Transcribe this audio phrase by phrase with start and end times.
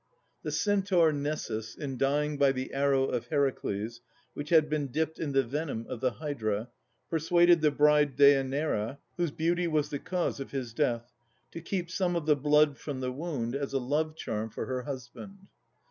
[0.41, 4.01] The Centaur Nessus, in dying by the arrow of Heracles,
[4.33, 6.69] which had been dipped in the venom of the Hydra,
[7.07, 11.13] persuaded the bride Deanira, whose beauty was the cause of his death,
[11.51, 14.81] to keep some of the blood from the wound as a love charm for her
[14.81, 15.49] husband.